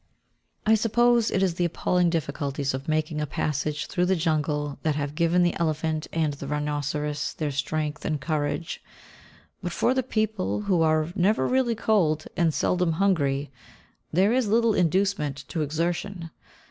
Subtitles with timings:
[0.65, 4.95] I suppose it is the appalling difficulties of making a passage through the jungle that
[4.95, 8.83] have given the elephant and rhinoceros their strength and courage;
[9.61, 13.51] but for the people, who are never really cold, and seldom hungry,
[14.11, 16.31] there is little inducement to exertion.